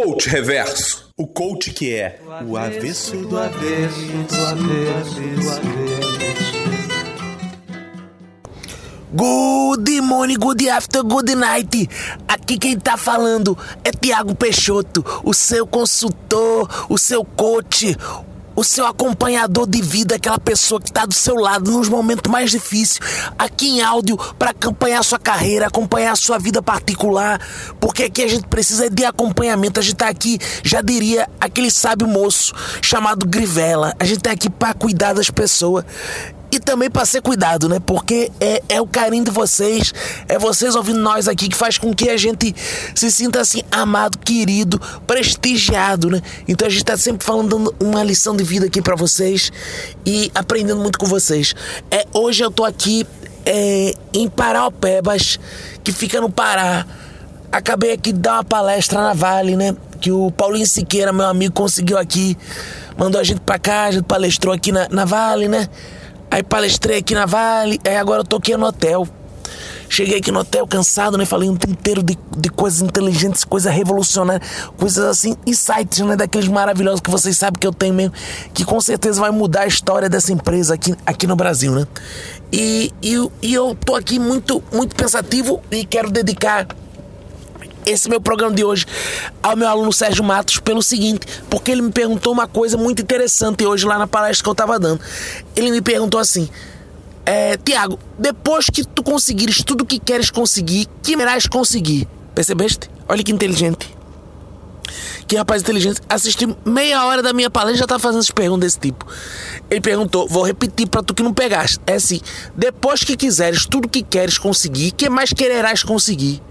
[0.00, 1.10] Coach Reverso.
[1.16, 6.08] O coach que é o avesso do avesso, do avesso, do avesso.
[9.12, 11.88] Good morning, good after, good night.
[12.28, 17.96] Aqui quem tá falando é Tiago Peixoto, o seu consultor, o seu coach,
[18.58, 22.50] o seu acompanhador de vida, aquela pessoa que está do seu lado nos momentos mais
[22.50, 22.98] difíceis,
[23.38, 27.40] aqui em áudio, para acompanhar sua carreira, acompanhar a sua vida particular,
[27.80, 29.78] porque aqui a gente precisa de acompanhamento.
[29.78, 32.52] A gente está aqui, já diria, aquele sábio moço
[32.82, 33.94] chamado Grivela.
[33.96, 35.84] A gente está aqui para cuidar das pessoas
[36.50, 37.80] e também para ser cuidado, né?
[37.84, 39.92] Porque é, é o carinho de vocês,
[40.28, 42.54] é vocês ouvindo nós aqui que faz com que a gente
[42.94, 46.22] se sinta assim amado, querido, prestigiado, né?
[46.46, 49.50] Então a gente tá sempre falando dando uma lição de vida aqui para vocês
[50.04, 51.54] e aprendendo muito com vocês.
[51.90, 53.06] É, hoje eu tô aqui
[53.44, 55.38] é, em Paraupebas,
[55.82, 56.86] que fica no Pará.
[57.50, 59.74] Acabei aqui de dar uma palestra na Vale, né?
[60.00, 62.36] Que o Paulinho Siqueira, meu amigo, conseguiu aqui.
[62.96, 65.66] Mandou a gente pra cá, a gente palestrou aqui na, na Vale, né?
[66.30, 69.06] Aí palestrei aqui na Vale, aí agora eu tô aqui no hotel.
[69.88, 71.24] Cheguei aqui no hotel cansado, né?
[71.24, 76.14] Falei um tempo inteiro de, de coisas inteligentes, coisas revolucionárias, coisas assim, insights, né?
[76.14, 78.12] Daqueles maravilhosos que vocês sabem que eu tenho mesmo,
[78.52, 81.86] que com certeza vai mudar a história dessa empresa aqui, aqui no Brasil, né?
[82.52, 86.66] E, e, e eu tô aqui muito, muito pensativo e quero dedicar
[87.88, 88.86] esse meu programa de hoje
[89.42, 93.64] ao meu aluno Sérgio Matos pelo seguinte, porque ele me perguntou uma coisa muito interessante
[93.64, 95.00] hoje lá na palestra que eu estava dando.
[95.56, 96.48] Ele me perguntou assim:
[97.24, 102.06] é, Tiago, depois que tu conseguires tudo o que queres conseguir, que irás conseguir?
[102.34, 102.90] Percebeste?
[103.08, 103.96] Olha que inteligente.
[105.26, 106.00] Que rapaz inteligente.
[106.08, 109.06] Assisti meia hora da minha palestra já tá fazendo essas perguntas desse tipo.
[109.70, 111.78] Ele perguntou, vou repetir para tu que não pegaste.
[111.86, 112.20] É assim:
[112.56, 116.42] depois que quiseres tudo que queres conseguir, que mais quererás conseguir?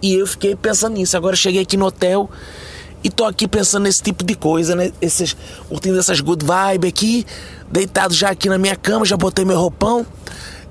[0.00, 1.16] E eu fiquei pensando nisso.
[1.16, 2.30] Agora cheguei aqui no hotel
[3.02, 4.92] e tô aqui pensando nesse tipo de coisa, né?
[5.00, 5.36] Esses,
[5.68, 7.26] curtindo essas good vibes aqui,
[7.70, 10.06] deitado já aqui na minha cama, já botei meu roupão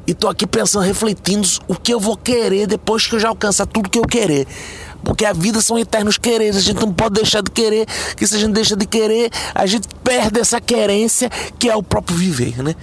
[0.07, 3.66] e tô aqui pensando, refletindo o que eu vou querer depois que eu já alcançar
[3.66, 4.47] tudo que eu querer.
[5.03, 7.85] Porque a vida são eternos quereres, a gente não pode deixar de querer,
[8.16, 11.29] que se a gente deixa de querer, a gente perde essa querência
[11.59, 12.73] que é o próprio viver, né?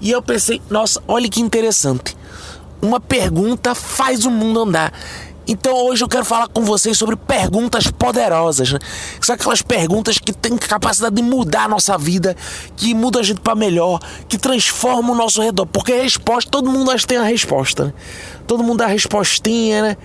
[0.00, 2.16] E eu pensei, nossa, olha que interessante.
[2.80, 4.92] Uma pergunta faz o mundo andar.
[5.46, 8.78] Então hoje eu quero falar com vocês sobre perguntas poderosas, né?
[9.20, 12.36] São aquelas perguntas que têm capacidade de mudar a nossa vida,
[12.76, 15.66] que mudam a gente para melhor, que transformam o nosso redor.
[15.66, 17.92] Porque a resposta, todo mundo acha tem a resposta, né?
[18.46, 19.96] Todo mundo dá a respostinha, né?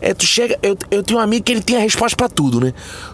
[0.00, 2.60] É, tu chega, eu, eu tinha um amigo que ele tinha a resposta para tudo,
[2.60, 2.72] né?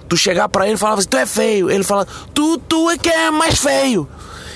[0.08, 1.70] Tu chegar para ele e falava assim, tu é feio.
[1.70, 4.08] Ele fala, tu, tu é que é mais feio.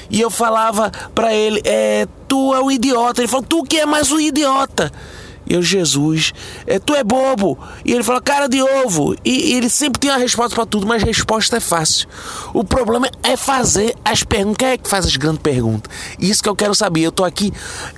[0.09, 3.21] E eu falava para ele, é, tu é um idiota.
[3.21, 4.91] Ele falou, tu que é mais um idiota
[5.51, 6.33] eu, Jesus,
[6.67, 7.59] é, tu é bobo.
[7.85, 9.17] E ele fala, cara de ovo.
[9.25, 12.09] E, e ele sempre tem uma resposta para tudo, mas a resposta é fácil.
[12.55, 14.59] O problema é fazer as perguntas.
[14.59, 15.91] Quem é que faz as grandes perguntas?
[16.19, 17.01] Isso que eu quero saber.
[17.01, 17.53] Eu tô aqui.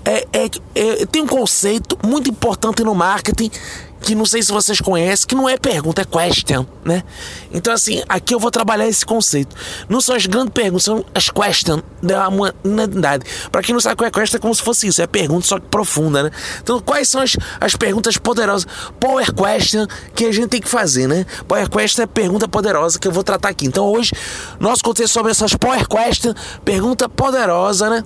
[0.05, 3.51] É, é, é, tem um conceito muito importante no marketing
[4.03, 7.03] que não sei se vocês conhecem, que não é pergunta, é question, né?
[7.53, 9.55] Então, assim, aqui eu vou trabalhar esse conceito.
[9.89, 13.25] Não são as grandes perguntas, são as questions da humanidade.
[13.51, 15.47] Para quem não sabe o que é question, é como se fosse isso, é pergunta
[15.47, 16.31] só que profunda, né?
[16.63, 18.67] Então, quais são as, as perguntas poderosas?
[18.99, 21.25] Power question que a gente tem que fazer, né?
[21.47, 23.67] Power question é pergunta poderosa que eu vou tratar aqui.
[23.67, 24.13] Então, hoje,
[24.59, 28.05] nosso conteúdo é sobre essas power question, pergunta poderosa, né?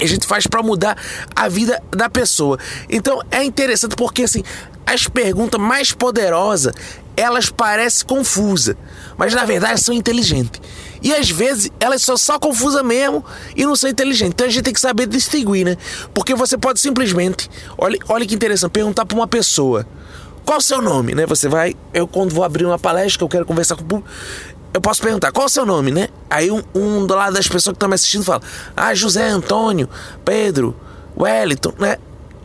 [0.00, 0.96] A gente faz para mudar
[1.34, 2.58] a vida da pessoa.
[2.88, 4.42] Então é interessante porque assim,
[4.86, 6.72] as perguntas mais poderosas,
[7.16, 8.76] elas parecem confusas,
[9.16, 10.60] mas na verdade são inteligentes.
[11.02, 14.32] E às vezes elas são só confusas mesmo e não são inteligentes.
[14.34, 15.76] Então a gente tem que saber distinguir, né?
[16.14, 19.86] Porque você pode simplesmente, olha, olha que interessante, perguntar para uma pessoa:
[20.44, 21.26] qual o seu nome, né?
[21.26, 24.10] Você vai, eu quando vou abrir uma palestra eu quero conversar com o público,
[24.78, 26.08] eu posso perguntar qual o seu nome, né?
[26.30, 28.40] Aí um, um do lado das pessoas que estão me assistindo fala:
[28.76, 29.88] Ah, José Antônio,
[30.24, 30.74] Pedro,
[31.18, 31.96] Wellington, né?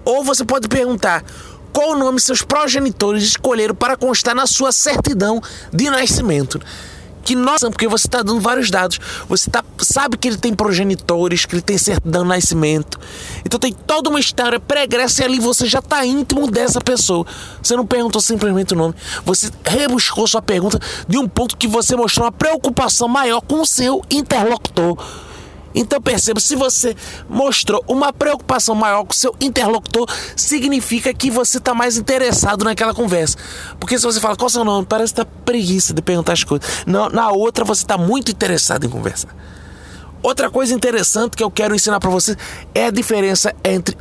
[0.03, 1.23] Ou você pode perguntar
[1.71, 6.59] qual o nome seus progenitores escolheram para constar na sua certidão de nascimento.
[7.23, 11.45] Que nós, porque você está dando vários dados, você tá, sabe que ele tem progenitores,
[11.45, 12.99] que ele tem certidão de nascimento.
[13.45, 17.25] Então tem toda uma história pregressa e ali você já está íntimo dessa pessoa.
[17.61, 21.95] Você não perguntou simplesmente o nome, você rebuscou sua pergunta de um ponto que você
[21.95, 24.97] mostrou uma preocupação maior com o seu interlocutor.
[25.75, 26.95] Então perceba, se você
[27.29, 32.93] mostrou uma preocupação maior com o seu interlocutor, significa que você está mais interessado naquela
[32.93, 33.37] conversa.
[33.79, 36.33] Porque se você fala qual é o seu nome, parece que está preguiça de perguntar
[36.33, 36.67] as coisas.
[36.85, 39.35] Não, na outra você está muito interessado em conversar.
[40.21, 42.37] Outra coisa interessante que eu quero ensinar para você
[42.73, 43.97] é a diferença entre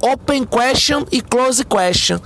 [0.00, 2.18] open question e close question.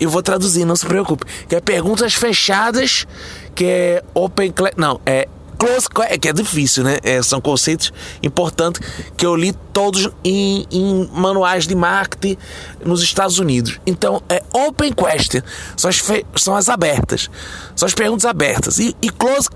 [0.00, 1.24] Eu vou traduzir, não se preocupe.
[1.46, 3.06] Que é perguntas fechadas,
[3.54, 4.52] que é open...
[4.76, 5.28] Não, é
[5.66, 5.88] close...
[6.08, 6.98] É que é difícil, né?
[7.02, 8.80] É, são conceitos importantes
[9.16, 12.36] que eu li todos em, em, manuais de marketing
[12.84, 13.80] nos Estados Unidos.
[13.86, 15.42] Então, é open question.
[15.76, 16.02] São as,
[16.36, 17.30] são as abertas.
[17.74, 18.78] São as perguntas abertas.
[18.78, 19.48] E, e close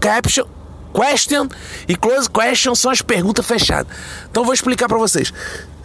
[0.00, 0.46] caption
[0.92, 1.48] question
[1.88, 3.90] e close question são as perguntas fechadas.
[4.30, 5.32] Então vou explicar para vocês.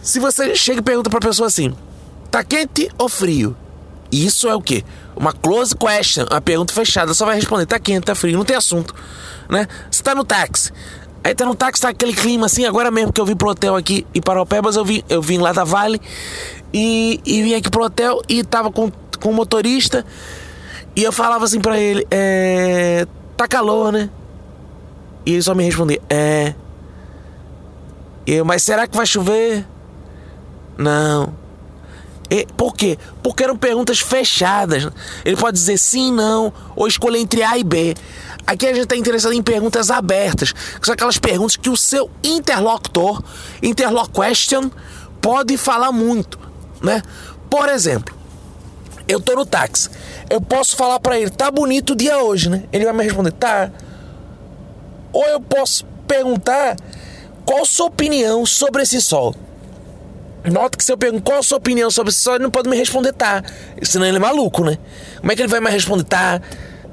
[0.02, 1.74] Se você chega e pergunta para a pessoa assim:
[2.30, 3.56] "Tá quente ou frio?"
[4.10, 4.84] Isso é o quê?
[5.16, 7.12] Uma close question, uma pergunta fechada.
[7.14, 8.94] Só vai responder: "Tá quente, tá frio", não tem assunto,
[9.48, 9.66] né?
[9.90, 10.72] Você tá no táxi.
[11.22, 13.74] Aí tá no táxi, tá aquele clima assim, agora mesmo que eu vim pro hotel
[13.74, 16.00] aqui em Paropebas, eu vim, eu vim lá da Vale
[16.72, 18.90] e, e vim aqui pro hotel e tava com,
[19.20, 20.06] com o motorista
[20.94, 23.06] e eu falava assim pra ele, é,
[23.36, 24.08] tá calor, né?
[25.24, 26.54] E ele só me respondia: É.
[28.26, 29.64] Eu, mas será que vai chover?
[30.76, 31.34] Não.
[32.30, 32.98] E, por quê?
[33.22, 34.88] Porque eram perguntas fechadas.
[35.24, 37.94] Ele pode dizer sim, não, ou escolher entre A e B.
[38.46, 42.10] Aqui a gente está interessado em perguntas abertas, que são aquelas perguntas que o seu
[42.24, 43.22] interlocutor,
[43.62, 44.70] interloquestion,
[45.20, 46.38] pode falar muito,
[46.82, 47.02] né?
[47.50, 48.16] Por exemplo,
[49.06, 49.90] eu tô no táxi,
[50.30, 52.64] eu posso falar para ele, tá bonito o dia hoje, né?
[52.72, 53.70] Ele vai me responder, tá.
[55.12, 56.76] Ou eu posso perguntar
[57.44, 59.34] qual sua opinião sobre esse sol.
[60.44, 62.76] Nota que se eu pergunto qual a sua opinião sobre sol, ele não pode me
[62.76, 63.42] responder tá.
[63.82, 64.78] Senão ele é maluco, né?
[65.18, 66.40] Como é que ele vai me responder tá?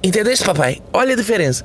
[0.04, 0.82] Entendeu, papai?
[0.94, 1.64] Olha a diferença.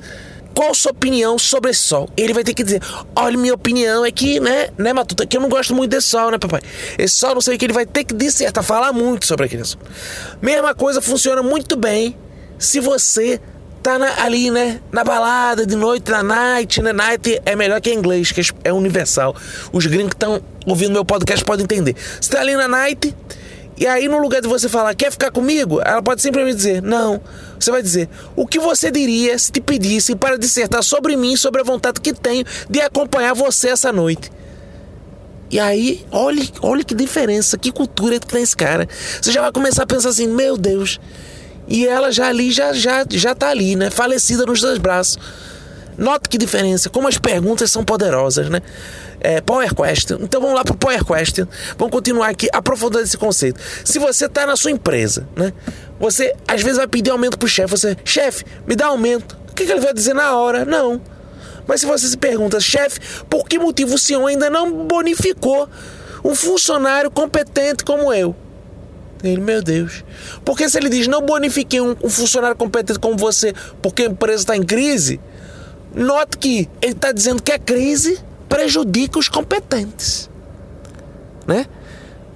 [0.53, 2.09] Qual a sua opinião sobre esse sol?
[2.17, 2.81] Ele vai ter que dizer:
[3.15, 6.31] Olha, minha opinião é que, né, né, Matuta, que eu não gosto muito desse sol,
[6.31, 6.61] né, papai?
[6.97, 9.63] Esse sol, não sei o que, ele vai ter que dissertar, falar muito sobre aquele
[9.63, 9.79] sol.
[10.41, 12.17] Mesma coisa funciona muito bem
[12.59, 13.39] se você
[13.81, 14.81] tá na, ali, né?
[14.91, 16.91] Na balada, de noite, na night, né?
[16.91, 19.35] Night é melhor que inglês, que é universal.
[19.71, 21.95] Os gringos estão ouvindo meu podcast podem entender.
[22.19, 23.15] Você tá ali na night,
[23.77, 25.81] e aí no lugar de você falar, quer ficar comigo?
[25.83, 27.19] Ela pode simplesmente dizer, não.
[27.59, 31.61] Você vai dizer, o que você diria se te pedisse para dissertar sobre mim, sobre
[31.61, 34.31] a vontade que tenho de acompanhar você essa noite?
[35.49, 38.87] E aí, olhe, olhe que diferença, que cultura que tem esse cara.
[39.21, 40.99] Você já vai começar a pensar assim, meu Deus,
[41.67, 43.89] e ela já ali, já, já, já tá ali, né?
[43.89, 45.17] Falecida nos dois braços.
[45.97, 48.61] Note que diferença, como as perguntas são poderosas, né?
[49.19, 50.17] É, Power Question.
[50.21, 51.45] Então vamos lá para o Power Question.
[51.77, 53.59] Vamos continuar aqui aprofundando esse conceito.
[53.85, 55.53] Se você está na sua empresa, né?
[55.99, 57.69] Você às vezes vai pedir aumento para o chefe.
[57.69, 59.37] Você, chefe, me dá aumento.
[59.49, 60.65] O que, que ele vai dizer na hora?
[60.65, 61.01] Não.
[61.67, 62.99] Mas se você se pergunta, chefe,
[63.29, 65.69] por que motivo o senhor ainda não bonificou
[66.23, 68.35] um funcionário competente como eu?
[69.23, 70.03] Ele, meu Deus.
[70.43, 74.43] Porque se ele diz, não bonifiquei um, um funcionário competente como você porque a empresa
[74.43, 75.19] está em crise,
[75.93, 80.29] note que ele está dizendo que a crise prejudica os competentes.
[81.47, 81.65] Né?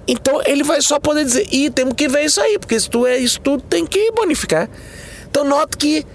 [0.06, 3.06] Então ele vai só poder dizer, e temos que ver isso aí, porque se tu
[3.06, 4.68] é isso tudo, tem que bonificar.
[5.28, 6.06] Então note que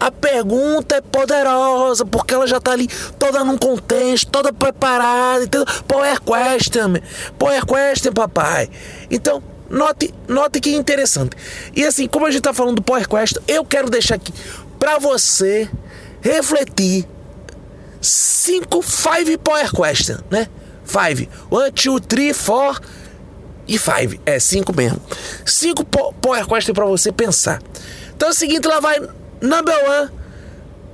[0.00, 2.88] a pergunta é poderosa, porque ela já está ali
[3.18, 5.66] toda num contexto, toda preparada, entendeu?
[5.86, 6.94] Power question,
[7.38, 8.68] power question, papai.
[9.10, 11.34] Então, Note, note que interessante.
[11.74, 14.32] E assim, como a gente está falando do Power Quest, eu quero deixar aqui
[14.78, 15.68] para você
[16.24, 17.06] refletir
[18.00, 20.48] cinco five Power Question, né?
[20.84, 21.28] Five.
[21.50, 22.80] One, two, three, four
[23.68, 24.20] e five.
[24.24, 25.00] É cinco mesmo.
[25.44, 27.60] Cinco Power Question para você pensar.
[28.16, 28.98] Então é o seguinte, lá vai
[29.40, 30.10] number one.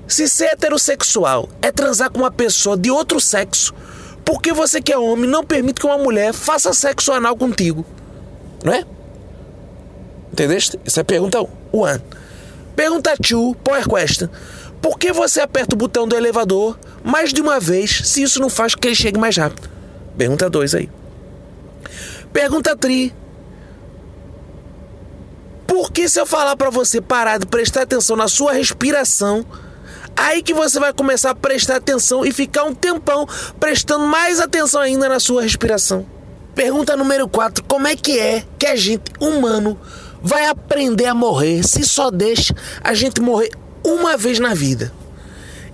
[0.09, 3.72] Se ser heterossexual é transar com uma pessoa de outro sexo,
[4.25, 7.87] porque você que é homem não permite que uma mulher faça sexo anal contigo?
[8.65, 8.84] Não é?
[10.32, 10.79] Entendeste?
[10.84, 11.46] Essa é a pergunta 1.
[12.75, 14.29] Pergunta 2, power question.
[14.81, 18.49] Por que você aperta o botão do elevador mais de uma vez se isso não
[18.49, 19.69] faz com que ele chegue mais rápido?
[20.17, 20.91] Pergunta 2 aí.
[22.32, 23.13] Pergunta 3.
[25.67, 29.44] Por que se eu falar para você parar de prestar atenção na sua respiração,
[30.17, 33.27] aí que você vai começar a prestar atenção e ficar um tempão
[33.58, 36.06] prestando mais atenção ainda na sua respiração?
[36.55, 39.79] Pergunta número 4: Como é que é que a gente, humano,
[40.20, 43.51] vai aprender a morrer se só deixa a gente morrer
[43.84, 44.93] uma vez na vida?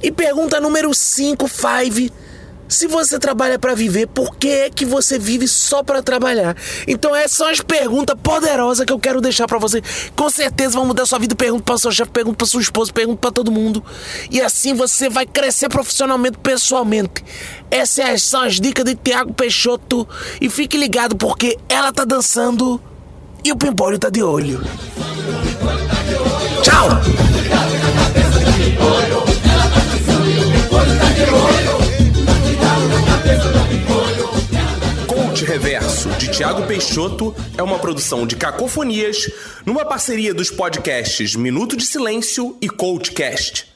[0.02, 2.26] E pergunta número 5, 5
[2.68, 6.56] se você trabalha para viver, por que é que você vive só para trabalhar?
[6.86, 9.80] Então essas são as perguntas poderosas que eu quero deixar para você.
[10.16, 11.36] Com certeza vão mudar sua vida.
[11.36, 13.84] Pergunta para seu chefe, pergunta para sua esposa, pergunta para todo mundo.
[14.30, 17.24] E assim você vai crescer profissionalmente, pessoalmente.
[17.70, 20.06] Essas são as dicas de Tiago Peixoto.
[20.40, 22.80] E fique ligado porque ela tá dançando
[23.44, 24.60] e o Pimpolho tá de olho.
[26.62, 26.88] Tchau!
[36.36, 39.32] Tiago Peixoto é uma produção de Cacofonias,
[39.64, 43.75] numa parceria dos podcasts Minuto de Silêncio e Coachcast.